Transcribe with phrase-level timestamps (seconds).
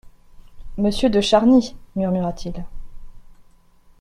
[0.79, 1.75] Monsieur de Charny!
[1.95, 2.65] murmura-t-il.